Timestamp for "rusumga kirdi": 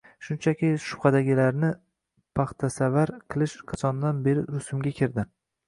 4.51-5.31